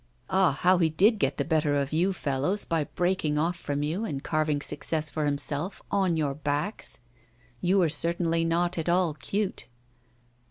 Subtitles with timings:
[0.31, 0.53] Ah!
[0.61, 4.23] how he did get the better of you fellows, by breaking off from you and
[4.23, 6.97] carving success for himself on your backs!
[7.61, 9.67] You were certainly not at all cute.